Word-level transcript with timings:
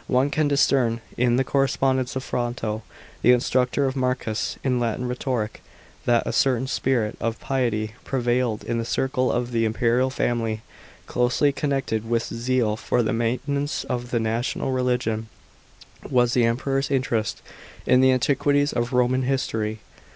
* 0.00 0.06
One 0.18 0.28
can 0.28 0.48
discern 0.48 1.00
in 1.16 1.36
the 1.36 1.44
Correspondence 1.44 2.16
of 2.16 2.24
Fronto, 2.24 2.82
the 3.22 3.30
instructor 3.30 3.86
of 3.86 3.94
Marcus 3.94 4.58
in 4.64 4.80
Latin 4.80 5.06
rhetoric, 5.06 5.62
that 6.04 6.26
a 6.26 6.32
certain 6.32 6.66
spirit 6.66 7.16
of 7.20 7.38
piety 7.38 7.94
prevailed 8.04 8.64
in 8.64 8.78
the 8.78 8.84
circle 8.84 9.30
of 9.30 9.52
the 9.52 9.64
imperial 9.64 10.10
family. 10.10 10.62
Closely 11.06 11.52
con 11.52 11.70
nected 11.70 12.02
with 12.02 12.24
zeal 12.26 12.76
for 12.76 13.04
the 13.04 13.12
maintenance 13.12 13.84
of 13.84 14.10
the 14.10 14.18
national 14.18 14.72
religion, 14.72 15.28
was 16.10 16.34
the 16.34 16.44
Emperor's 16.44 16.90
interest 16.90 17.40
in 17.86 18.00
the 18.00 18.10
antiquities 18.10 18.72
of 18.72 18.92
Roman 18.92 19.22
history. 19.22 19.78